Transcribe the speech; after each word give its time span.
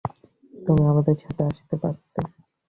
তুমি 0.53 0.83
আমাদের 0.85 1.15
সাথে 1.23 1.41
আসতে 1.49 1.75
পারতে! 1.81 2.19